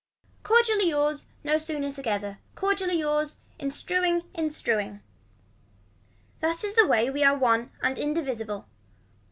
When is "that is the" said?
6.39-6.87